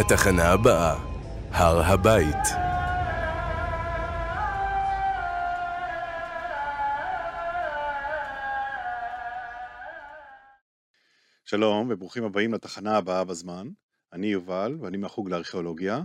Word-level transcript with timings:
התחנה 0.00 0.52
הבאה, 0.52 0.94
הר 1.50 1.82
הבית. 1.82 2.36
שלום 11.44 11.88
וברוכים 11.90 12.24
הבאים 12.24 12.54
לתחנה 12.54 12.96
הבאה 12.96 13.24
בזמן. 13.24 13.68
אני 14.12 14.26
יובל 14.26 14.76
ואני 14.80 14.96
מהחוג 14.96 15.28
לארכיאולוגיה. 15.30 16.02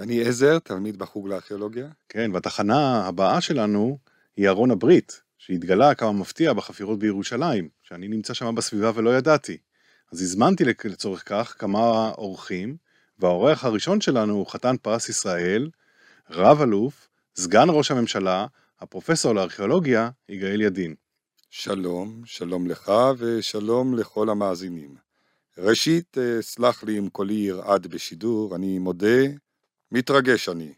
אני 0.00 0.24
עזר, 0.28 0.58
תלמיד 0.58 0.98
בחוג 0.98 1.28
לארכיאולוגיה. 1.28 1.88
כן, 2.08 2.30
והתחנה 2.34 3.06
הבאה 3.06 3.40
שלנו 3.40 3.98
היא 4.36 4.48
ארון 4.48 4.70
הברית, 4.70 5.22
שהתגלה 5.38 5.94
כמה 5.94 6.12
מפתיע 6.12 6.52
בחפירות 6.52 6.98
בירושלים, 6.98 7.68
שאני 7.82 8.08
נמצא 8.08 8.34
שם 8.34 8.54
בסביבה 8.54 8.90
ולא 8.94 9.16
ידעתי. 9.16 9.56
אז 10.12 10.22
הזמנתי 10.22 10.64
לצורך 10.84 11.22
כך 11.26 11.56
כמה 11.58 12.10
אורחים, 12.18 12.85
והאורח 13.18 13.64
הראשון 13.64 14.00
שלנו 14.00 14.34
הוא 14.34 14.46
חתן 14.46 14.76
פרס 14.82 15.08
ישראל, 15.08 15.70
רב 16.30 16.60
אלוף, 16.62 17.08
סגן 17.36 17.66
ראש 17.68 17.90
הממשלה, 17.90 18.46
הפרופסור 18.80 19.34
לארכיאולוגיה, 19.34 20.10
יגאל 20.28 20.60
ידין. 20.60 20.94
שלום, 21.50 22.22
שלום 22.24 22.66
לך 22.66 22.92
ושלום 23.18 23.94
לכל 23.94 24.30
המאזינים. 24.30 24.94
ראשית, 25.58 26.18
אה, 26.18 26.42
סלח 26.42 26.84
לי 26.84 26.98
אם 26.98 27.08
קולי 27.08 27.34
ירעד 27.34 27.86
בשידור, 27.86 28.56
אני 28.56 28.78
מודה, 28.78 29.22
מתרגש 29.92 30.48
אני. 30.48 30.72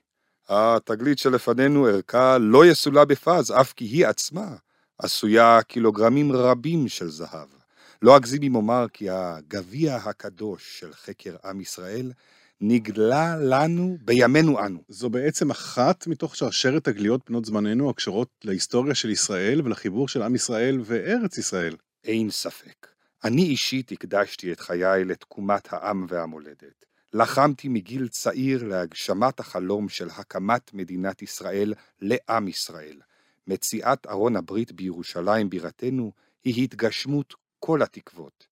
התגלית 0.49 1.19
שלפנינו 1.19 1.87
ערכה 1.87 2.39
לא 2.39 2.67
יסולה 2.67 3.05
בפז, 3.05 3.51
אף 3.61 3.73
כי 3.73 3.85
היא 3.85 4.07
עצמה 4.07 4.57
עשויה 4.99 5.63
קילוגרמים 5.63 6.33
רבים 6.33 6.89
של 6.89 7.09
זהב. 7.09 7.58
לא 8.03 8.17
אגזים 8.17 8.43
אם 8.43 8.55
אומר 8.55 8.87
כי 8.93 9.11
הגביע 9.11 9.97
הקדוש 9.97 10.81
של 10.81 10.93
חקר 10.93 11.37
עם 11.45 11.61
ישראל 11.61 12.13
נגלה 12.61 13.37
לנו 13.37 13.99
בימינו 14.01 14.67
אנו. 14.67 14.83
זו 14.89 15.11
בעצם 15.11 15.51
אחת 15.51 16.07
מתוך 16.07 16.37
שרשרת 16.37 16.85
תגליות 16.85 17.31
בנות 17.31 17.45
זמננו 17.45 17.91
הקשורות 17.91 18.29
להיסטוריה 18.45 18.95
של 18.95 19.11
ישראל 19.11 19.61
ולחיבור 19.65 20.09
של 20.09 20.23
עם 20.23 20.35
ישראל 20.35 20.81
וארץ 20.85 21.39
ישראל. 21.39 21.77
אין 22.05 22.31
ספק. 22.31 22.87
אני 23.25 23.43
אישית 23.43 23.93
הקדשתי 23.93 24.53
את 24.53 24.61
חיי 24.61 25.05
לתקומת 25.05 25.73
העם 25.73 26.07
והמולדת. 26.09 26.85
לחמתי 27.15 27.69
מגיל 27.69 28.09
צעיר 28.09 28.65
להגשמת 28.65 29.41
החלום 29.41 29.89
של 29.89 30.09
הקמת 30.17 30.75
מדינת 30.75 31.23
ישראל 31.23 31.75
לעם 32.01 32.49
ישראל. 32.49 33.01
מציאת 33.47 34.07
ארון 34.07 34.37
הברית 34.37 34.73
בירושלים 34.73 35.51
בירתנו 35.51 36.13
היא 36.45 36.65
התגשמות 36.65 37.35
כל 37.69 37.83
התקוות. 37.83 38.47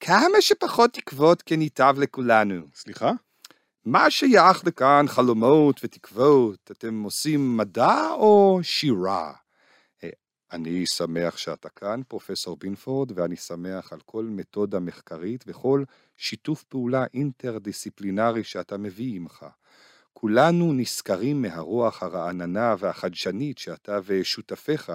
כמה 0.00 0.40
שפחות 0.40 0.92
תקוות 0.92 1.42
כן 1.42 1.62
ייטב 1.62 1.94
לכולנו. 1.98 2.66
סליחה? 2.74 3.12
מה 3.84 4.10
שייך 4.10 4.66
לכאן 4.66 5.04
חלומות 5.08 5.80
ותקוות? 5.84 6.70
אתם 6.72 7.02
עושים 7.02 7.56
מדע 7.56 8.10
או 8.10 8.60
שירה? 8.62 9.32
אה, 10.04 10.08
אני 10.52 10.84
שמח 10.86 11.36
שאתה 11.36 11.68
כאן, 11.68 12.00
פרופסור 12.08 12.56
בינפורד, 12.56 13.18
ואני 13.18 13.36
שמח 13.36 13.92
על 13.92 14.00
כל 14.06 14.24
מתודה 14.24 14.80
מחקרית 14.80 15.44
וכל 15.46 15.84
שיתוף 16.16 16.62
פעולה 16.62 17.04
אינטרדיסציפלינרי 17.14 18.44
שאתה 18.44 18.76
מביא 18.76 19.16
עמך. 19.16 19.46
כולנו 20.12 20.72
נשכרים 20.72 21.42
מהרוח 21.42 22.02
הרעננה 22.02 22.74
והחדשנית 22.78 23.58
שאתה 23.58 23.98
ושותפיך 24.04 24.92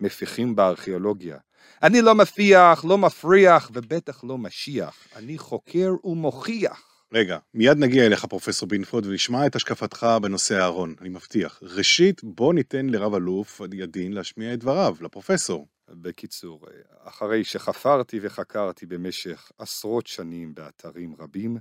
מפיחים 0.00 0.56
בארכיאולוגיה. 0.56 1.36
אני 1.82 2.02
לא 2.02 2.14
מפיח, 2.14 2.84
לא 2.84 2.98
מפריח 2.98 3.70
ובטח 3.74 4.24
לא 4.24 4.38
משיח, 4.38 5.08
אני 5.16 5.38
חוקר 5.38 5.94
ומוכיח. 6.04 6.96
רגע, 7.12 7.38
מיד 7.54 7.78
נגיע 7.78 8.06
אליך 8.06 8.24
פרופסור 8.24 8.68
בינפורד 8.68 9.06
ונשמע 9.06 9.46
את 9.46 9.56
השקפתך 9.56 10.06
בנושא 10.22 10.54
הארון, 10.54 10.94
אני 11.00 11.08
מבטיח. 11.08 11.58
ראשית, 11.62 12.24
בוא 12.24 12.54
ניתן 12.54 12.86
לרב 12.86 13.14
אלוף 13.14 13.60
ידין 13.74 14.12
להשמיע 14.12 14.54
את 14.54 14.58
דבריו, 14.58 14.96
לפרופסור. 15.00 15.66
בקיצור, 15.90 16.66
אחרי 17.04 17.44
שחפרתי 17.44 18.18
וחקרתי 18.22 18.86
במשך 18.86 19.50
עשרות 19.58 20.06
שנים 20.06 20.54
באתרים 20.54 21.14
רבים, 21.18 21.56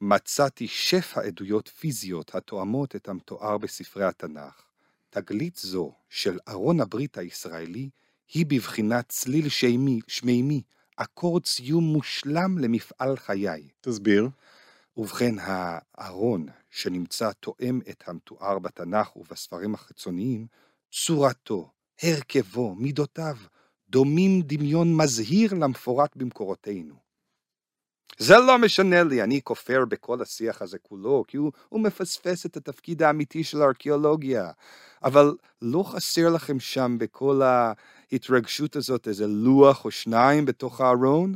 מצאתי 0.00 0.68
שפע 0.68 1.20
עדויות 1.20 1.68
פיזיות 1.68 2.34
התואמות 2.34 2.96
את 2.96 3.08
המתואר 3.08 3.58
בספרי 3.58 4.04
התנ"ך. 4.04 4.71
תגלית 5.14 5.56
זו 5.56 5.92
של 6.08 6.38
ארון 6.48 6.80
הברית 6.80 7.18
הישראלי 7.18 7.90
היא 8.34 8.46
בבחינת 8.46 9.08
צליל 9.08 9.48
שמימי, 9.48 10.00
שמימי, 10.08 10.62
אקורד 10.96 11.46
סיום 11.46 11.84
מושלם 11.84 12.58
למפעל 12.58 13.16
חיי. 13.16 13.68
תסביר. 13.80 14.28
ובכן, 14.96 15.34
הארון 15.38 16.46
שנמצא 16.70 17.32
תואם 17.32 17.80
את 17.90 18.04
המתואר 18.06 18.58
בתנ"ך 18.58 19.16
ובספרים 19.16 19.74
החיצוניים, 19.74 20.46
צורתו, 20.92 21.70
הרכבו, 22.02 22.74
מידותיו, 22.74 23.36
דומים 23.88 24.42
דמיון 24.42 24.96
מזהיר 24.96 25.54
למפורט 25.54 26.16
במקורותינו. 26.16 26.94
זה 28.18 28.36
לא 28.36 28.58
משנה 28.58 29.02
לי, 29.02 29.22
אני 29.22 29.40
כופר 29.44 29.84
בכל 29.84 30.22
השיח 30.22 30.62
הזה 30.62 30.78
כולו, 30.78 31.24
כי 31.28 31.36
הוא, 31.36 31.52
הוא 31.68 31.80
מפספס 31.80 32.46
את 32.46 32.56
התפקיד 32.56 33.02
האמיתי 33.02 33.44
של 33.44 33.62
הארכיאולוגיה. 33.62 34.50
אבל 35.04 35.34
לא 35.62 35.82
חסר 35.82 36.28
לכם 36.28 36.60
שם 36.60 36.96
בכל 37.00 37.42
ההתרגשות 37.42 38.76
הזאת 38.76 39.08
איזה 39.08 39.26
לוח 39.26 39.84
או 39.84 39.90
שניים 39.90 40.44
בתוך 40.44 40.80
הארון? 40.80 41.34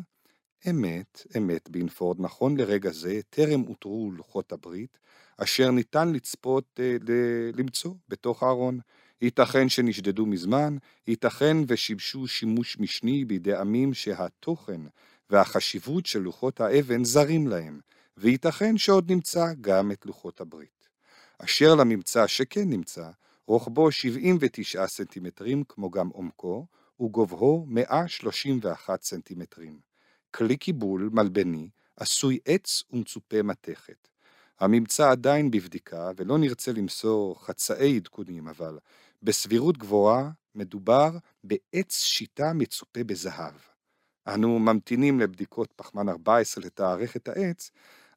אמת, 0.70 1.26
אמת 1.36 1.70
בינפורד, 1.70 2.16
נכון 2.20 2.56
לרגע 2.56 2.90
זה, 2.90 3.20
טרם 3.30 3.62
אותרו 3.68 4.10
לוחות 4.16 4.52
הברית, 4.52 4.98
אשר 5.38 5.70
ניתן 5.70 6.12
לצפות, 6.12 6.64
אה, 6.80 6.96
ל- 7.08 7.60
למצוא 7.60 7.94
בתוך 8.08 8.42
הארון. 8.42 8.80
ייתכן 9.22 9.68
שנשדדו 9.68 10.26
מזמן, 10.26 10.76
ייתכן 11.06 11.56
ושימשו 11.68 12.26
שימוש 12.26 12.78
משני 12.78 13.24
בידי 13.24 13.54
עמים 13.54 13.94
שהתוכן 13.94 14.80
והחשיבות 15.30 16.06
של 16.06 16.18
לוחות 16.18 16.60
האבן 16.60 17.04
זרים 17.04 17.46
להם, 17.46 17.80
וייתכן 18.16 18.78
שעוד 18.78 19.10
נמצא 19.10 19.46
גם 19.60 19.92
את 19.92 20.06
לוחות 20.06 20.40
הברית. 20.40 20.88
אשר 21.38 21.74
לממצא 21.74 22.26
שכן 22.26 22.68
נמצא, 22.68 23.10
רוחבו 23.46 23.92
79 23.92 24.86
סנטימטרים 24.86 25.64
כמו 25.68 25.90
גם 25.90 26.08
עומקו, 26.08 26.66
וגובהו 27.00 27.66
131 27.68 29.02
סנטימטרים. 29.02 29.78
כלי 30.30 30.56
קיבול 30.56 31.10
מלבני, 31.12 31.68
עשוי 31.96 32.38
עץ 32.44 32.82
ומצופה 32.92 33.42
מתכת. 33.42 34.08
הממצא 34.60 35.10
עדיין 35.10 35.50
בבדיקה, 35.50 36.10
ולא 36.16 36.38
נרצה 36.38 36.72
למסור 36.72 37.44
חצאי 37.44 37.96
עדכונים, 37.96 38.48
אבל 38.48 38.78
בסבירות 39.22 39.78
גבוהה 39.78 40.30
מדובר 40.54 41.10
בעץ 41.44 41.98
שיטה 41.98 42.52
מצופה 42.52 43.04
בזהב. 43.04 43.54
אנו 44.26 44.58
ממתינים 44.58 45.20
לבדיקות 45.20 45.72
פחמן 45.76 46.08
14 46.08 46.64
לתארך 46.64 47.16
את 47.16 47.28
העץ, 47.28 47.70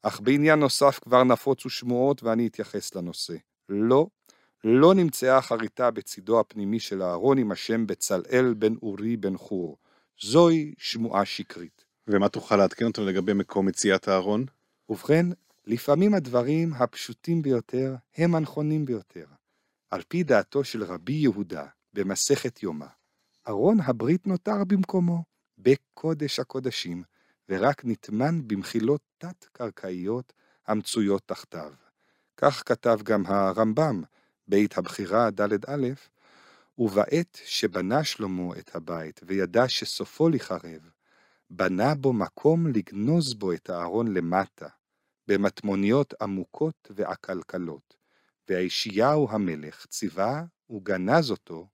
אך 0.03 0.21
בעניין 0.21 0.59
נוסף 0.59 0.99
כבר 0.99 1.23
נפוצו 1.23 1.69
שמועות 1.69 2.23
ואני 2.23 2.47
אתייחס 2.47 2.95
לנושא. 2.95 3.35
לא, 3.69 4.07
לא 4.63 4.93
נמצאה 4.93 5.41
חריטה 5.41 5.91
בצידו 5.91 6.39
הפנימי 6.39 6.79
של 6.79 7.01
הארון 7.01 7.37
עם 7.37 7.51
השם 7.51 7.87
בצלאל 7.87 8.53
בן 8.57 8.73
אורי 8.81 9.17
בן 9.17 9.37
חור. 9.37 9.77
זוהי 10.21 10.73
שמועה 10.77 11.25
שקרית. 11.25 11.85
ומה 12.07 12.29
תוכל 12.29 12.55
לעדכן 12.55 12.85
אותנו 12.85 13.05
לגבי 13.05 13.33
מקום 13.33 13.65
מציאת 13.65 14.07
הארון? 14.07 14.45
ובכן, 14.89 15.25
לפעמים 15.65 16.13
הדברים 16.13 16.73
הפשוטים 16.73 17.41
ביותר 17.41 17.95
הם 18.17 18.35
הנכונים 18.35 18.85
ביותר. 18.85 19.25
על 19.91 20.01
פי 20.07 20.23
דעתו 20.23 20.63
של 20.63 20.83
רבי 20.83 21.13
יהודה 21.13 21.65
במסכת 21.93 22.63
יומא, 22.63 22.85
ארון 23.47 23.77
הברית 23.79 24.27
נותר 24.27 24.63
במקומו, 24.67 25.23
בקודש 25.59 26.39
הקודשים, 26.39 27.03
ורק 27.49 27.81
נטמן 27.85 28.47
במחילות 28.47 29.01
תת-קרקעיות 29.17 30.33
המצויות 30.67 31.21
תחתיו. 31.25 31.73
כך 32.38 32.63
כתב 32.65 33.00
גם 33.03 33.25
הרמב"ם, 33.25 34.03
בית 34.47 34.77
הבחירה 34.77 35.29
ד' 35.31 35.65
א', 35.69 35.88
ובעת 36.77 37.39
שבנה 37.45 38.03
שלמה 38.03 38.57
את 38.59 38.75
הבית 38.75 39.21
וידע 39.23 39.67
שסופו 39.67 40.29
לחרב, 40.29 40.89
בנה 41.50 41.95
בו 41.95 42.13
מקום 42.13 42.67
לגנוז 42.67 43.33
בו 43.33 43.53
את 43.53 43.69
הארון 43.69 44.13
למטה, 44.13 44.67
במטמוניות 45.27 46.13
עמוקות 46.21 46.91
ועקלקלות, 46.95 47.95
ויאשיהו 48.50 49.27
המלך 49.31 49.85
ציווה 49.85 50.44
וגנז 50.69 51.31
אותו 51.31 51.67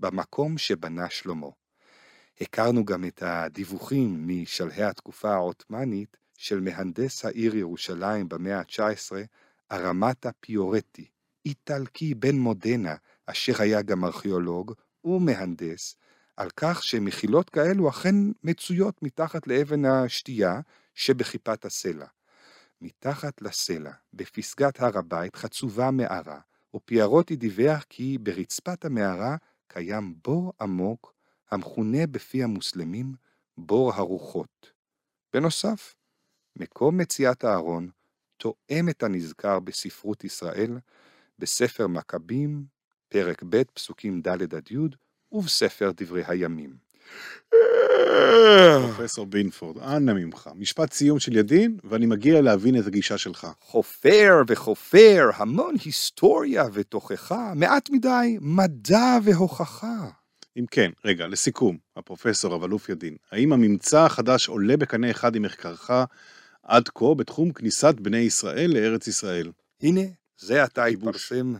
במקום 0.00 0.58
שבנה 0.58 1.10
שלמה. 1.10 1.48
הכרנו 2.40 2.84
גם 2.84 3.04
את 3.04 3.22
הדיווחים 3.22 4.28
משלהי 4.28 4.84
התקופה 4.84 5.34
העות'מאנית 5.34 6.16
של 6.36 6.60
מהנדס 6.60 7.24
העיר 7.24 7.56
ירושלים 7.56 8.28
במאה 8.28 8.58
ה-19, 8.58 9.12
ארמטה 9.72 10.30
פיורטי, 10.40 11.08
איטלקי 11.46 12.14
בן 12.14 12.36
מודנה, 12.36 12.94
אשר 13.26 13.52
היה 13.62 13.82
גם 13.82 14.04
ארכיאולוג 14.04 14.72
ומהנדס, 15.04 15.96
על 16.36 16.48
כך 16.56 16.82
שמחילות 16.82 17.50
כאלו 17.50 17.88
אכן 17.88 18.14
מצויות 18.44 19.02
מתחת 19.02 19.46
לאבן 19.46 19.84
השתייה 19.84 20.60
שבכיפת 20.94 21.64
הסלע. 21.64 22.06
מתחת 22.80 23.42
לסלע, 23.42 23.92
בפסגת 24.14 24.80
הר 24.80 24.98
הבית, 24.98 25.36
חצובה 25.36 25.90
מערה, 25.90 26.40
ופיירוטי 26.76 27.36
דיווח 27.36 27.84
כי 27.88 28.18
ברצפת 28.18 28.84
המערה 28.84 29.36
קיים 29.68 30.14
בור 30.24 30.52
עמוק, 30.60 31.17
המכונה 31.50 32.06
בפי 32.06 32.42
המוסלמים 32.42 33.14
בור 33.58 33.92
הרוחות. 33.94 34.72
בנוסף, 35.32 35.94
מקום 36.56 36.98
מציאת 36.98 37.44
הארון 37.44 37.90
תואם 38.36 38.88
את 38.90 39.02
הנזכר 39.02 39.60
בספרות 39.60 40.24
ישראל, 40.24 40.78
בספר 41.38 41.86
מכבים, 41.86 42.64
פרק 43.08 43.42
ב', 43.48 43.62
פסוקים 43.62 44.20
ד' 44.20 44.54
עד 44.54 44.70
י', 44.70 44.76
ובספר 45.32 45.90
דברי 45.96 46.22
הימים. 46.26 46.76
פרופסור 48.82 49.26
בינפורד, 49.26 49.78
אנא 49.78 50.12
ממך, 50.12 50.50
משפט 50.54 50.92
סיום 50.92 51.18
של 51.18 51.36
ידין, 51.36 51.78
ואני 51.84 52.06
מגיע 52.06 52.40
להבין 52.40 52.78
את 52.78 52.86
הגישה 52.86 53.18
שלך. 53.18 53.46
חופר 53.60 54.42
וחופר, 54.48 55.30
המון 55.34 55.74
היסטוריה 55.84 56.64
ותוכחה, 56.72 57.52
מעט 57.56 57.90
מדי 57.90 58.38
מדע 58.40 59.18
והוכחה. 59.24 60.08
אם 60.56 60.64
כן, 60.70 60.90
רגע, 61.04 61.26
לסיכום, 61.26 61.78
הפרופסור 61.96 62.54
רב-אלוף 62.54 62.88
ידין, 62.88 63.16
האם 63.30 63.52
הממצא 63.52 64.00
החדש 64.04 64.48
עולה 64.48 64.76
בקנה 64.76 65.10
אחד 65.10 65.36
עם 65.36 65.42
מחקרך 65.42 65.90
עד 66.62 66.88
כה 66.88 67.14
בתחום 67.16 67.52
כניסת 67.52 67.94
בני 67.94 68.18
ישראל 68.18 68.70
לארץ 68.74 69.06
ישראל? 69.06 69.52
הנה, 69.82 70.00
זה 70.38 70.62
עתה. 70.62 70.84
התפרסם, 70.84 71.54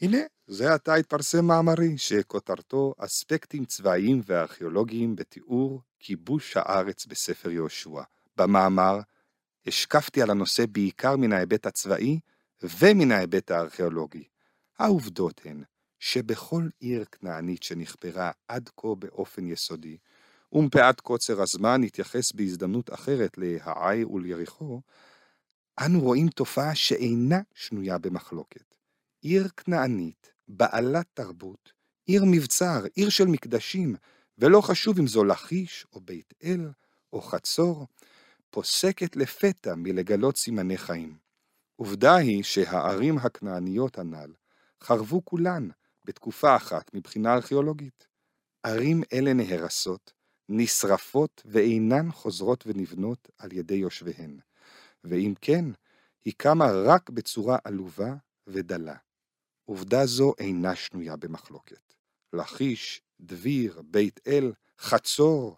הנה, 0.00 0.18
זה 0.46 0.74
עתה 0.74 0.94
התפרסם 0.94 1.44
מאמרי 1.44 1.98
שכותרתו 1.98 2.94
אספקטים 2.98 3.64
צבאיים 3.64 4.20
וארכיאולוגיים 4.26 5.16
בתיאור 5.16 5.80
כיבוש 5.98 6.56
הארץ 6.56 7.06
בספר 7.06 7.50
יהושע. 7.50 8.02
במאמר 8.36 9.00
השקפתי 9.66 10.22
על 10.22 10.30
הנושא 10.30 10.64
בעיקר 10.66 11.16
מן 11.16 11.32
ההיבט 11.32 11.66
הצבאי 11.66 12.18
ומן 12.62 13.12
ההיבט 13.12 13.50
הארכיאולוגי. 13.50 14.24
העובדות 14.78 15.40
הן 15.44 15.62
שבכל 16.04 16.68
עיר 16.80 17.04
כנענית 17.04 17.62
שנחפרה 17.62 18.30
עד 18.48 18.70
כה 18.76 18.94
באופן 18.98 19.46
יסודי, 19.46 19.96
ומפאת 20.52 21.00
קוצר 21.00 21.42
הזמן 21.42 21.80
נתייחס 21.80 22.32
בהזדמנות 22.32 22.92
אחרת 22.94 23.38
להעי 23.38 24.04
וליריחו, 24.04 24.80
אנו 25.80 26.00
רואים 26.00 26.28
תופעה 26.28 26.74
שאינה 26.74 27.40
שנויה 27.54 27.98
במחלוקת. 27.98 28.74
עיר 29.20 29.48
כנענית, 29.56 30.32
בעלת 30.48 31.06
תרבות, 31.14 31.72
עיר 32.06 32.24
מבצר, 32.26 32.84
עיר 32.94 33.08
של 33.08 33.26
מקדשים, 33.26 33.94
ולא 34.38 34.60
חשוב 34.60 34.98
אם 34.98 35.06
זו 35.06 35.24
לכיש, 35.24 35.86
או 35.92 36.00
בית 36.00 36.34
אל, 36.44 36.70
או 37.12 37.20
חצור, 37.22 37.86
פוסקת 38.50 39.16
לפתע 39.16 39.74
מלגלות 39.74 40.36
סימני 40.36 40.78
חיים. 40.78 41.16
עובדה 41.76 42.16
היא 42.16 42.42
שהערים 42.42 43.18
הכנעניות 43.18 43.98
הנ"ל 43.98 44.32
חרבו 44.82 45.24
כולן 45.24 45.68
בתקופה 46.04 46.56
אחת 46.56 46.94
מבחינה 46.94 47.34
ארכיאולוגית. 47.34 48.06
ערים 48.62 49.02
אלה 49.12 49.32
נהרסות, 49.32 50.12
נשרפות 50.48 51.42
ואינן 51.44 52.12
חוזרות 52.12 52.64
ונבנות 52.66 53.28
על 53.38 53.52
ידי 53.52 53.74
יושביהן, 53.74 54.38
ואם 55.04 55.34
כן, 55.40 55.64
היא 56.24 56.34
קמה 56.36 56.66
רק 56.84 57.10
בצורה 57.10 57.58
עלובה 57.64 58.14
ודלה. 58.46 58.96
עובדה 59.64 60.06
זו 60.06 60.32
אינה 60.38 60.76
שנויה 60.76 61.16
במחלוקת. 61.16 61.94
לכיש, 62.32 63.02
דביר, 63.20 63.82
בית 63.84 64.20
אל, 64.26 64.52
חצור, 64.78 65.56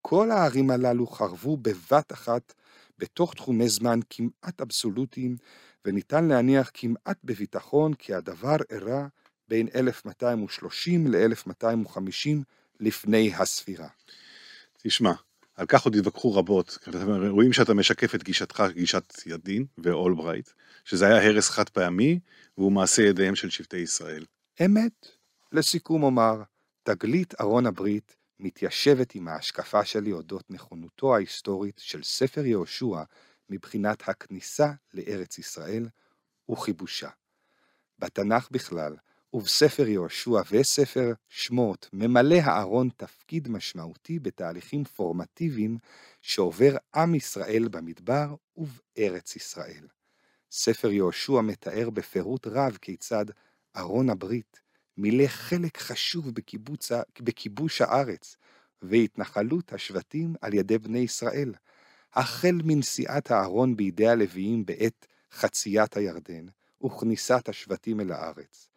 כל 0.00 0.30
הערים 0.30 0.70
הללו 0.70 1.06
חרבו 1.06 1.56
בבת 1.56 2.12
אחת 2.12 2.54
בתוך 2.98 3.34
תחומי 3.34 3.68
זמן 3.68 4.00
כמעט 4.10 4.60
אבסולוטיים, 4.60 5.36
וניתן 5.84 6.24
להניח 6.28 6.70
כמעט 6.74 7.18
בביטחון 7.24 7.94
כי 7.94 8.14
הדבר 8.14 8.56
אירע 8.70 9.06
בין 9.48 9.68
1230 9.74 11.06
ל-1250 11.06 12.44
לפני 12.80 13.34
הספירה. 13.34 13.88
תשמע, 14.82 15.12
על 15.54 15.66
כך 15.66 15.84
עוד 15.84 15.96
יתווכחו 15.96 16.34
רבות, 16.34 16.78
רואים 17.28 17.52
שאתה 17.52 17.74
משקף 17.74 18.14
את 18.14 18.22
גישתך, 18.22 18.64
גישת 18.74 19.22
ידין 19.26 19.64
ואולברייט, 19.78 20.50
שזה 20.84 21.06
היה 21.06 21.28
הרס 21.28 21.50
חד 21.50 21.68
פעמי, 21.68 22.18
והוא 22.58 22.72
מעשה 22.72 23.02
ידיהם 23.02 23.34
של 23.34 23.50
שבטי 23.50 23.76
ישראל. 23.76 24.24
אמת. 24.64 25.06
לסיכום 25.52 26.02
אומר, 26.02 26.42
תגלית 26.82 27.40
ארון 27.40 27.66
הברית 27.66 28.16
מתיישבת 28.40 29.14
עם 29.14 29.28
ההשקפה 29.28 29.84
שלי 29.84 30.12
אודות 30.12 30.50
נכונותו 30.50 31.14
ההיסטורית 31.14 31.78
של 31.78 32.02
ספר 32.02 32.46
יהושע 32.46 33.02
מבחינת 33.50 34.08
הכניסה 34.08 34.72
לארץ 34.94 35.38
ישראל 35.38 35.88
וכיבושה. 36.50 37.08
בתנ"ך 37.98 38.48
בכלל, 38.50 38.96
ובספר 39.32 39.88
יהושע 39.88 40.40
וספר 40.50 41.12
שמות, 41.28 41.88
ממלא 41.92 42.34
הארון 42.34 42.88
תפקיד 42.96 43.48
משמעותי 43.48 44.18
בתהליכים 44.18 44.84
פורמטיביים 44.84 45.78
שעובר 46.22 46.76
עם 46.94 47.14
ישראל 47.14 47.68
במדבר 47.68 48.34
ובארץ 48.56 49.36
ישראל. 49.36 49.86
ספר 50.50 50.90
יהושע 50.90 51.40
מתאר 51.40 51.90
בפירוט 51.90 52.46
רב 52.46 52.78
כיצד 52.80 53.24
ארון 53.76 54.10
הברית 54.10 54.60
מילא 54.96 55.26
חלק 55.26 55.78
חשוב 55.78 56.30
בקיבוץ, 56.30 56.92
בכיבוש 57.20 57.80
הארץ 57.80 58.36
והתנחלות 58.82 59.72
השבטים 59.72 60.34
על 60.40 60.54
ידי 60.54 60.78
בני 60.78 60.98
ישראל, 60.98 61.54
החל 62.14 62.60
מנשיאת 62.64 63.30
הארון 63.30 63.76
בידי 63.76 64.08
הלוויים 64.08 64.66
בעת 64.66 65.06
חציית 65.32 65.96
הירדן 65.96 66.46
וכניסת 66.84 67.48
השבטים 67.48 68.00
אל 68.00 68.12
הארץ, 68.12 68.68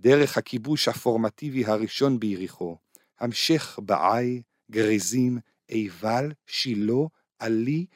דרך 0.00 0.38
הכיבוש 0.38 0.88
הפורמטיבי 0.88 1.64
הראשון 1.64 2.20
ביריחו, 2.20 2.76
המשך 3.20 3.78
בעי, 3.82 4.42
גריזים, 4.70 5.38
עיבל, 5.68 6.32
שילה, 6.46 7.06
עלי, 7.38 7.86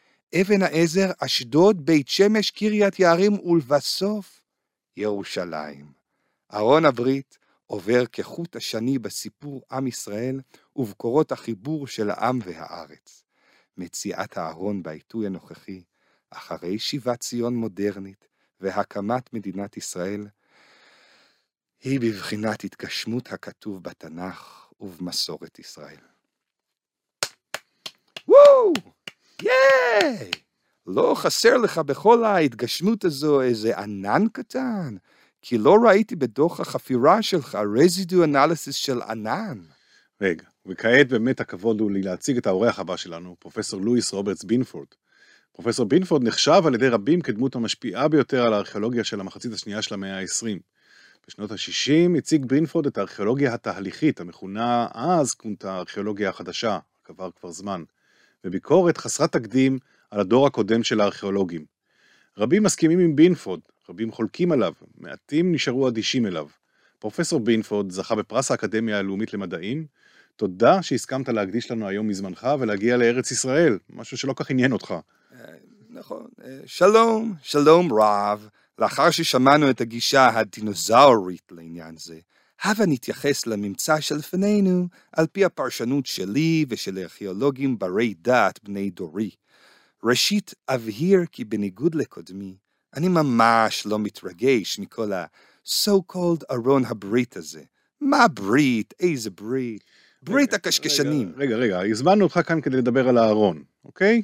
אבן 0.41 0.63
העזר, 0.63 1.11
אשדוד, 1.19 1.87
בית 1.87 2.09
שמש, 2.09 2.51
קריית 2.51 2.99
יערים 2.99 3.41
ולבסוף 3.41 4.43
ירושלים. 4.97 5.93
ארון 6.55 6.85
הברית 6.85 7.39
עובר 7.67 8.07
כחוט 8.07 8.57
השני 8.57 8.99
בסיפור 8.99 9.63
עם 9.71 9.87
ישראל 9.87 10.41
ובקורות 10.77 11.33
החיבור 11.33 11.87
של 11.87 12.11
העם 12.11 12.39
והארץ. 12.45 13.25
מציאת 13.77 14.37
הארון 14.37 14.83
בעיתוי 14.83 15.27
הנוכחי, 15.27 15.83
אחרי 16.31 16.79
שיבת 16.79 17.21
ציון 17.21 17.57
מודרנית 17.57 18.29
והקמת 18.61 19.33
מדינת 19.33 19.77
ישראל, 19.77 20.27
היא 21.83 22.01
בבחינת 22.01 22.65
התגשמות 22.65 23.33
הכתוב 23.33 23.83
בתנ"ך 23.83 24.67
ובמסורת 24.81 25.59
ישראל. 25.59 25.97
וואו! 28.29 28.73
ייי! 29.43 30.31
לא 30.87 31.15
חסר 31.17 31.57
לך 31.57 31.79
בכל 31.79 32.25
ההתגשמות 32.25 33.05
הזו 33.05 33.43
איזה 33.43 33.79
ענן 33.79 34.25
קטן? 34.33 34.97
כי 35.43 35.59
לא 35.59 35.77
ראיתי 35.85 36.17
בדוח 36.17 36.61
החפירה 36.61 37.23
שלך 37.23 37.59
רזידו 37.77 38.25
אנליסיס 38.25 38.75
של 38.75 39.03
ענן. 39.03 39.59
רגע, 40.21 40.45
וכעת 40.67 41.09
באמת 41.09 41.41
הכבוד 41.41 41.81
הוא 41.81 41.91
לי 41.91 42.03
להציג 42.03 42.37
את 42.37 42.47
האורח 42.47 42.79
הבא 42.79 42.97
שלנו, 42.97 43.37
פרופסור 43.39 43.81
לואיס 43.81 44.13
רוברטס 44.13 44.45
בינפורד. 44.45 44.89
פרופסור 45.53 45.87
בינפורד 45.87 46.25
נחשב 46.25 46.63
על 46.67 46.75
ידי 46.75 46.89
רבים 46.89 47.21
כדמות 47.21 47.55
המשפיעה 47.55 48.09
ביותר 48.09 48.47
על 48.47 48.53
הארכיאולוגיה 48.53 49.05
של 49.05 49.21
המחצית 49.21 49.53
השנייה 49.53 49.83
של 49.83 49.95
המאה 49.95 50.19
ה-20. 50.19 50.59
בשנות 51.29 51.51
ה-60 51.51 52.19
הציג 52.19 52.47
בינפורד 52.47 52.87
את 52.87 52.99
הארכיאולוגיה 52.99 53.55
התהליכית, 53.55 54.21
המכונה 54.21 54.89
אז 54.95 55.35
כונתה 55.35 55.73
הארכיאולוגיה 55.73 56.29
החדשה, 56.29 56.79
עבר 57.09 57.31
כבר 57.41 57.51
זמן, 57.51 57.83
וביקורת 58.45 58.99
חסרת 58.99 59.33
תקדים 59.33 59.79
על 60.11 60.21
הדור 60.21 60.47
הקודם 60.47 60.83
של 60.83 61.01
הארכיאולוגים. 61.01 61.65
רבים 62.39 62.63
מסכימים 62.63 62.99
עם 62.99 63.17
בינפורד, 63.17 63.61
רבים 63.89 64.13
חולקים 64.13 64.53
עליו, 64.53 64.73
מעטים 64.99 65.53
נשארו 65.53 65.89
אדישים 65.89 66.27
אליו. 66.27 66.47
פרופסור 66.99 67.41
בינפורד 67.41 67.91
זכה 67.91 68.15
בפרס 68.15 68.51
האקדמיה 68.51 68.99
הלאומית 68.99 69.35
למדעים, 69.35 69.87
תודה 70.37 70.83
שהסכמת 70.83 71.29
להקדיש 71.29 71.71
לנו 71.71 71.89
היום 71.89 72.09
מזמנך 72.09 72.49
ולהגיע 72.61 72.97
לארץ 72.97 73.31
ישראל, 73.31 73.79
משהו 73.91 74.17
שלא 74.17 74.33
כך 74.37 74.51
עניין 74.51 74.73
אותך. 74.73 74.95
נכון. 75.91 76.27
אה, 76.45 76.59
שלום, 76.67 77.35
שלום 77.43 77.93
רב. 77.93 78.49
לאחר 78.81 79.11
ששמענו 79.11 79.71
את 79.71 79.81
הגישה 79.81 80.29
הדינוזאורית 80.39 81.43
לעניין 81.51 81.97
זה, 81.97 82.19
הבה 82.63 82.87
נתייחס 82.87 83.47
לממצא 83.47 84.01
שלפנינו 84.01 84.89
על 85.13 85.27
פי 85.27 85.45
הפרשנות 85.45 86.07
שלי 86.07 86.65
ושל 86.69 86.99
ארכיאולוגים 86.99 87.79
ברי 87.79 88.15
דעת 88.15 88.65
בני 88.65 88.91
דורי. 88.91 89.31
ראשית, 90.05 90.55
אבהיר 90.69 91.21
כי 91.33 91.45
בניגוד 91.45 91.95
לקודמי, 91.95 92.57
אני 92.97 93.09
ממש 93.09 93.87
לא 93.87 93.99
מתרגש 93.99 94.79
מכל 94.79 95.13
ה-so 95.13 96.13
called 96.13 96.45
ארון 96.51 96.85
הברית 96.85 97.37
הזה. 97.37 97.63
מה 98.01 98.29
ברית? 98.29 98.95
איזה 99.01 99.31
ברית? 99.31 99.85
ברית 100.23 100.55
הקשקשנים. 100.55 101.33
רגע, 101.37 101.57
רגע, 101.57 101.81
הזמנו 101.91 102.25
אותך 102.25 102.41
כאן 102.47 102.61
כדי 102.61 102.77
לדבר 102.77 103.09
על 103.09 103.19
הארון, 103.19 103.63
אוקיי? 103.85 104.23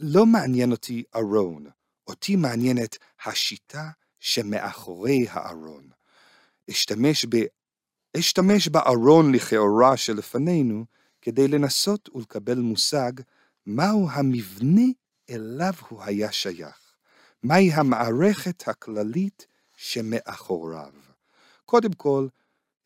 לא 0.00 0.26
מעניין 0.26 0.70
אותי 0.70 1.02
ארון, 1.16 1.66
אותי 2.10 2.36
מעניינת 2.36 2.98
השיטה 3.24 3.90
שמאחורי 4.20 5.26
הארון. 5.30 5.90
אשתמש, 6.70 7.26
ב... 7.28 7.36
אשתמש 8.18 8.68
בארון 8.68 9.32
לכאורה 9.32 9.96
שלפנינו 9.96 10.84
כדי 11.22 11.48
לנסות 11.48 12.08
ולקבל 12.14 12.58
מושג 12.58 13.12
מהו 13.66 14.10
המבנה 14.10 14.86
אליו 15.30 15.72
הוא 15.88 16.02
היה 16.02 16.32
שייך. 16.32 16.94
מהי 17.42 17.72
המערכת 17.72 18.68
הכללית 18.68 19.46
שמאחוריו. 19.76 20.92
קודם 21.64 21.92
כל, 21.92 22.26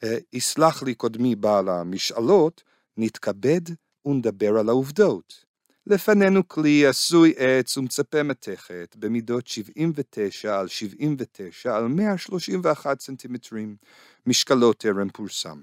אה, 0.02 0.18
יסלח 0.32 0.82
לי 0.82 0.94
קודמי 0.94 1.36
בעל 1.36 1.68
המשאלות, 1.68 2.62
נתכבד 2.96 3.60
ונדבר 4.06 4.58
על 4.58 4.68
העובדות. 4.68 5.44
לפנינו 5.86 6.48
כלי 6.48 6.86
עשוי 6.86 7.34
עץ 7.36 7.76
ומצפה 7.76 8.22
מתכת 8.22 8.96
במידות 8.98 9.46
79 9.46 10.60
על 10.60 10.68
79 10.68 11.76
על 11.76 11.88
131 11.88 13.00
סנטימטרים, 13.00 13.76
משקלו 14.26 14.72
טרם 14.72 15.08
פורסם. 15.08 15.60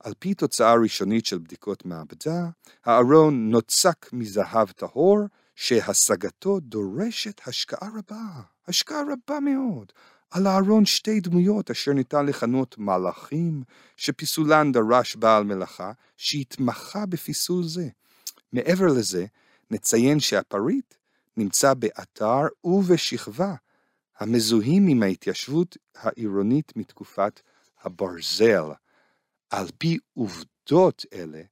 על 0.00 0.12
פי 0.18 0.34
תוצאה 0.34 0.74
ראשונית 0.74 1.26
של 1.26 1.38
בדיקות 1.38 1.84
מעבדה, 1.84 2.48
הארון 2.84 3.50
נוצק 3.50 4.08
מזהב 4.12 4.70
טהור, 4.70 5.18
שהשגתו 5.54 6.60
דורשת 6.60 7.40
השקעה 7.46 7.88
רבה, 7.98 8.40
השקעה 8.68 9.02
רבה 9.02 9.40
מאוד. 9.40 9.92
על 10.30 10.46
הארון 10.46 10.86
שתי 10.86 11.20
דמויות 11.20 11.70
אשר 11.70 11.92
ניתן 11.92 12.26
לכנות 12.26 12.78
מלאכים, 12.78 13.62
שפיסולן 13.96 14.72
דרש 14.72 15.16
בעל 15.16 15.44
מלאכה, 15.44 15.92
שהתמחה 16.16 17.06
בפיסול 17.06 17.64
זה. 17.64 17.88
מעבר 18.52 18.86
לזה, 18.86 19.26
נציין 19.72 20.20
שהפריט 20.20 20.94
נמצא 21.36 21.74
באתר 21.74 22.40
ובשכבה 22.64 23.54
המזוהים 24.18 24.86
עם 24.88 25.02
ההתיישבות 25.02 25.76
העירונית 25.94 26.76
מתקופת 26.76 27.40
הברזל. 27.82 28.64
על 29.50 29.66
פי 29.78 29.98
עובדות 30.14 31.06
אלה, 31.12 31.42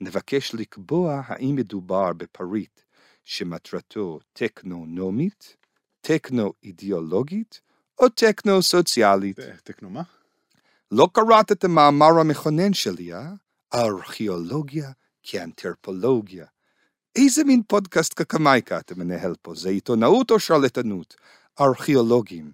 נבקש 0.00 0.54
לקבוע 0.54 1.22
האם 1.26 1.56
מדובר 1.56 2.12
בפריט 2.12 2.80
שמטרתו 3.24 4.20
טכנונומית, 4.32 5.56
טכנו-אידיאולוגית 6.00 7.60
או 8.00 8.08
טכנו-סוציאלית. 8.08 9.38
טכנו 9.64 9.90
מה? 9.90 10.02
לא 10.90 11.08
קראת 11.12 11.52
את 11.52 11.64
המאמר 11.64 12.20
המכונן 12.20 12.74
שלי, 12.74 13.14
אה? 13.14 13.32
ארכיאולוגיה 13.74 14.92
כאנתרפולוגיה. 15.22 16.46
איזה 17.16 17.44
מין 17.44 17.62
פודקאסט 17.68 18.14
קקמייקה 18.14 18.78
אתה 18.78 18.94
מנהל 18.94 19.34
פה? 19.42 19.54
זה 19.54 19.68
עיתונאות 19.68 20.30
או 20.30 20.40
שרלטנות? 20.40 21.16
ארכיאולוגים. 21.60 22.52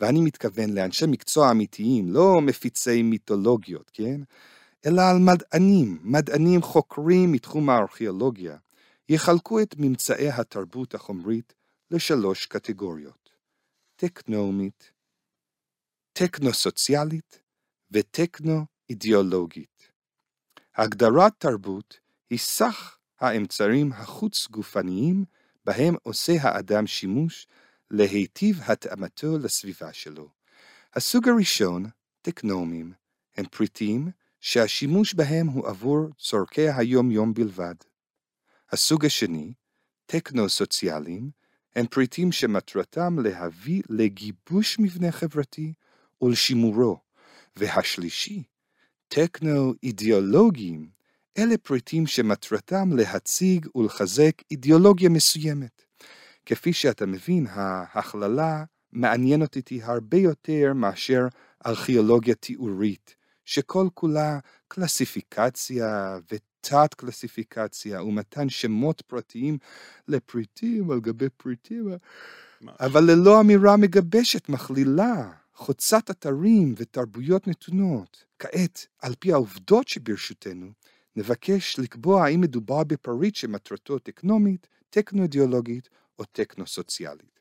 ואני 0.00 0.20
מתכוון 0.20 0.70
לאנשי 0.70 1.04
מקצוע 1.08 1.50
אמיתיים, 1.50 2.12
לא 2.12 2.40
מפיצי 2.40 3.02
מיתולוגיות, 3.02 3.90
כן? 3.94 4.20
אלא 4.86 5.02
על 5.02 5.18
מדענים, 5.18 5.98
מדענים 6.02 6.62
חוקרים 6.62 7.32
מתחום 7.32 7.70
הארכיאולוגיה, 7.70 8.56
יחלקו 9.08 9.60
את 9.60 9.74
ממצאי 9.78 10.30
התרבות 10.30 10.94
החומרית 10.94 11.54
לשלוש 11.90 12.46
קטגוריות, 12.46 13.30
טכנומית, 13.96 14.92
טכנו-סוציאלית 16.12 17.40
וטכנו-אידיאולוגית. 17.90 19.90
הגדרת 20.76 21.32
תרבות 21.38 22.00
היא 22.30 22.38
סך 22.38 22.96
האמצעים 23.22 23.92
החוץ-גופניים 23.92 25.24
בהם 25.64 25.94
עושה 26.02 26.32
האדם 26.40 26.86
שימוש 26.86 27.46
להיטיב 27.90 28.60
התאמתו 28.66 29.38
לסביבה 29.38 29.92
שלו. 29.92 30.28
הסוג 30.94 31.28
הראשון, 31.28 31.86
טכנומים, 32.22 32.92
הם 33.36 33.44
פריטים 33.46 34.10
שהשימוש 34.40 35.14
בהם 35.14 35.46
הוא 35.46 35.68
עבור 35.68 36.08
צורכי 36.18 36.68
היום-יום 36.68 37.34
בלבד. 37.34 37.74
הסוג 38.70 39.04
השני, 39.04 39.52
טכנו-סוציאליים, 40.06 41.30
הם 41.76 41.86
פריטים 41.86 42.32
שמטרתם 42.32 43.18
להביא 43.18 43.82
לגיבוש 43.88 44.78
מבנה 44.78 45.12
חברתי 45.12 45.72
ולשימורו, 46.22 46.98
והשלישי, 47.56 48.42
טכנו-אידיאולוגיים, 49.08 51.01
אלה 51.38 51.58
פריטים 51.58 52.06
שמטרתם 52.06 52.96
להציג 52.96 53.66
ולחזק 53.74 54.32
אידיאולוגיה 54.50 55.08
מסוימת. 55.08 55.82
כפי 56.46 56.72
שאתה 56.72 57.06
מבין, 57.06 57.46
ההכללה 57.50 58.64
מעניינת 58.92 59.56
אותי 59.56 59.82
הרבה 59.82 60.16
יותר 60.16 60.72
מאשר 60.74 61.26
ארכיאולוגיה 61.66 62.34
תיאורית, 62.34 63.16
שכל 63.44 63.88
כולה 63.94 64.38
קלסיפיקציה 64.68 66.18
תת 66.60 66.94
קלסיפיקציה 66.94 68.02
ומתן 68.02 68.48
שמות 68.48 69.00
פרטיים 69.00 69.58
לפריטים 70.08 70.90
על 70.90 71.00
גבי 71.00 71.28
פריטים, 71.36 71.88
אבל 72.80 73.10
ללא 73.10 73.40
אמירה 73.40 73.76
מגבשת, 73.76 74.48
מכלילה, 74.48 75.30
חוצת 75.54 76.10
אתרים 76.10 76.74
ותרבויות 76.76 77.48
נתונות. 77.48 78.24
כעת, 78.38 78.86
על 78.98 79.14
פי 79.18 79.32
העובדות 79.32 79.88
שברשותנו, 79.88 80.72
נבקש 81.16 81.78
לקבוע 81.78 82.24
האם 82.24 82.40
מדובר 82.40 82.84
בפריט 82.84 83.34
שמטרתו 83.34 83.98
טכנומית, 83.98 84.68
טכנו-אידיאולוגית 84.90 85.88
או 86.18 86.24
טכנו-סוציאלית. 86.24 87.40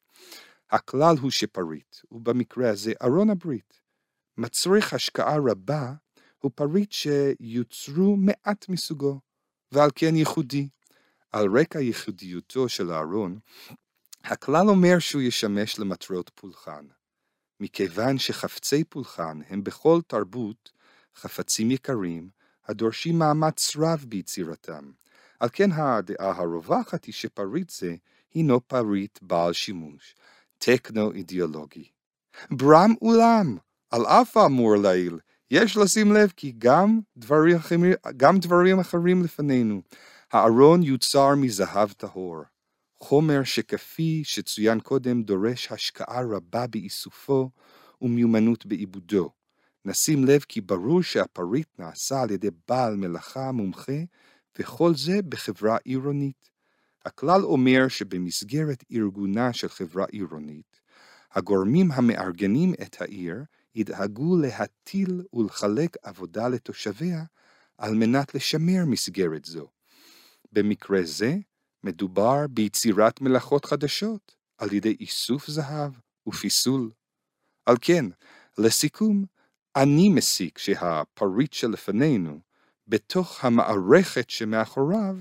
הכלל 0.71 1.15
הוא 1.21 1.31
שפריט, 1.31 1.95
ובמקרה 2.11 2.69
הזה 2.69 2.93
ארון 3.03 3.29
הברית, 3.29 3.79
מצריך 4.37 4.93
השקעה 4.93 5.37
רבה 5.51 5.93
הוא 6.39 6.51
פריט 6.55 6.91
שיוצרו 6.91 8.17
מעט 8.17 8.69
מסוגו, 8.69 9.19
ועל 9.71 9.89
כן 9.95 10.15
ייחודי. 10.15 10.69
על 11.31 11.59
רקע 11.59 11.79
ייחודיותו 11.79 12.69
של 12.69 12.91
הארון, 12.91 13.39
הכלל 14.23 14.69
אומר 14.69 14.99
שהוא 14.99 15.21
ישמש 15.21 15.79
למטרות 15.79 16.31
פולחן. 16.35 16.85
מכיוון 17.59 18.17
שחפצי 18.17 18.83
פולחן 18.83 19.39
הם 19.49 19.63
בכל 19.63 19.99
תרבות 20.07 20.71
חפצים 21.15 21.71
יקרים, 21.71 22.29
הדורשים 22.67 23.19
מאמץ 23.19 23.75
רב 23.77 24.05
ביצירתם. 24.07 24.91
על 25.39 25.49
כן 25.53 25.71
הדעה 25.71 26.31
הרווחת 26.31 27.05
היא 27.05 27.13
שפריט 27.13 27.69
זה 27.69 27.95
הינו 28.33 28.67
פריט 28.67 29.19
בעל 29.21 29.53
שימוש, 29.53 30.15
טכנו-אידיאולוגי. 30.57 31.89
ברם 32.51 32.93
אולם, 33.01 33.57
על 33.89 34.05
אף 34.05 34.37
האמור 34.37 34.75
לעיל, 34.75 35.19
יש 35.51 35.77
לשים 35.77 36.11
לב 36.13 36.33
כי 36.35 36.53
גם 36.57 36.99
דברים, 37.17 37.55
אחרים, 37.55 37.93
גם 38.17 38.39
דברים 38.39 38.79
אחרים 38.79 39.23
לפנינו. 39.23 39.81
הארון 40.31 40.83
יוצר 40.83 41.35
מזהב 41.35 41.91
טהור, 41.91 42.43
חומר 42.99 43.43
שכפי 43.43 44.21
שצוין 44.23 44.79
קודם 44.79 45.23
דורש 45.23 45.71
השקעה 45.71 46.21
רבה 46.35 46.67
באיסופו 46.67 47.49
ומיומנות 48.01 48.65
בעיבודו. 48.65 49.29
נשים 49.85 50.25
לב 50.25 50.41
כי 50.41 50.61
ברור 50.61 51.03
שהפריט 51.03 51.67
נעשה 51.79 52.21
על 52.21 52.31
ידי 52.31 52.49
בעל 52.67 52.95
מלאכה 52.95 53.51
מומחה, 53.51 54.01
וכל 54.59 54.95
זה 54.95 55.21
בחברה 55.29 55.77
עירונית. 55.83 56.49
הכלל 57.05 57.41
אומר 57.43 57.87
שבמסגרת 57.87 58.83
ארגונה 58.91 59.53
של 59.53 59.69
חברה 59.69 60.05
עירונית, 60.11 60.81
הגורמים 61.31 61.91
המארגנים 61.91 62.73
את 62.81 63.01
העיר 63.01 63.43
ידאגו 63.75 64.37
להטיל 64.37 65.23
ולחלק 65.33 65.97
עבודה 66.03 66.47
לתושביה 66.47 67.23
על 67.77 67.95
מנת 67.95 68.35
לשמר 68.35 68.85
מסגרת 68.85 69.45
זו. 69.45 69.67
במקרה 70.51 70.99
זה, 71.03 71.35
מדובר 71.83 72.47
ביצירת 72.49 73.21
מלאכות 73.21 73.65
חדשות 73.65 74.35
על 74.57 74.73
ידי 74.73 74.95
איסוף 74.99 75.47
זהב 75.47 75.91
ופיסול. 76.27 76.91
על 77.65 77.75
כן, 77.81 78.05
לסיכום, 78.57 79.25
אני 79.75 80.09
מסיק 80.09 80.57
שהפריט 80.57 81.53
שלפנינו, 81.53 82.39
בתוך 82.87 83.45
המערכת 83.45 84.29
שמאחוריו, 84.29 85.17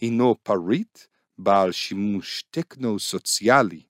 הינו 0.00 0.36
פריט 0.42 0.98
בעל 1.38 1.72
שימוש 1.72 2.44
טכנו-סוציאלי, 2.50 3.82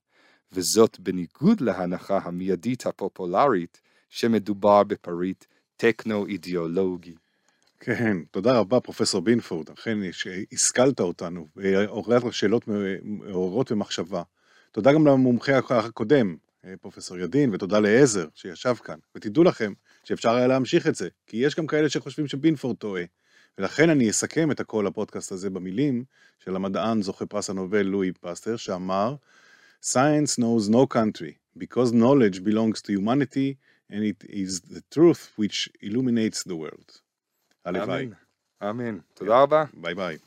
וזאת 0.51 0.99
בניגוד 0.99 1.61
להנחה 1.61 2.19
המיידית 2.23 2.85
הפופולרית 2.85 3.81
שמדובר 4.09 4.83
בפריט 4.83 5.45
טכנו-אידיאולוגי. 5.77 7.15
כן, 7.79 8.17
תודה 8.31 8.57
רבה 8.59 8.79
פרופסור 8.79 9.21
בינפורד, 9.21 9.69
אכן 9.69 9.97
השכלת 10.51 10.99
אותנו, 10.99 11.47
עוררת 11.87 12.33
שאלות 12.33 12.67
מעוררות 13.03 13.71
ומחשבה. 13.71 14.23
תודה 14.71 14.93
גם 14.93 15.07
למומחה 15.07 15.57
הקודם, 15.69 16.35
פרופסור 16.81 17.17
ידין, 17.17 17.53
ותודה 17.53 17.79
לעזר 17.79 18.27
שישב 18.33 18.73
כאן. 18.75 18.97
ותדעו 19.15 19.43
לכם 19.43 19.73
שאפשר 20.03 20.35
היה 20.35 20.47
להמשיך 20.47 20.87
את 20.87 20.95
זה, 20.95 21.09
כי 21.27 21.37
יש 21.37 21.55
גם 21.55 21.67
כאלה 21.67 21.89
שחושבים 21.89 22.27
שבינפורד 22.27 22.75
טועה. 22.75 23.03
ולכן 23.57 23.89
אני 23.89 24.09
אסכם 24.09 24.51
את 24.51 24.59
הכל 24.59 24.87
הפודקאסט 24.87 25.31
הזה 25.31 25.49
במילים 25.49 26.03
של 26.39 26.55
המדען 26.55 27.01
זוכה 27.01 27.25
פרס 27.25 27.49
הנובל 27.49 27.81
לואי 27.81 28.11
פסטר, 28.11 28.57
שאמר, 28.57 29.15
Science 29.83 30.37
knows 30.37 30.69
no 30.69 30.87
country, 30.87 31.33
because 31.57 31.91
knowledge 31.91 32.41
belongs 32.41 32.81
to 32.81 32.93
humanity, 32.93 33.57
and 33.89 34.01
it 34.03 34.23
is 34.29 34.61
the 34.61 34.81
truth 34.89 35.33
which 35.35 35.69
illuminates 35.81 36.43
the 36.43 36.55
world. 36.55 37.01
הלוואי. 37.65 38.03
אמן. 38.05 38.13
אמן. 38.69 38.97
תודה 39.13 39.41
רבה. 39.41 39.63
ביי 39.73 39.95
ביי. 39.95 40.17